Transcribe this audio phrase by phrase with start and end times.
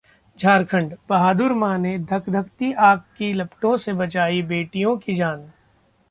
[0.39, 5.45] झारखंड: बहादुर मां ने धधकती आग की लपटों से बचाई बेटियों की जान